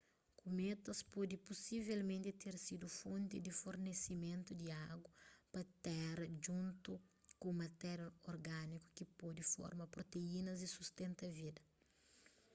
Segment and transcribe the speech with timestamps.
[0.39, 5.09] kumétas pode pusivelmenti ter sidu fonti di fornesimentu di agu
[5.51, 6.93] pa téra djuntu
[7.39, 11.61] ku matéria orgániku ki pode forma proteínas y sustenta vida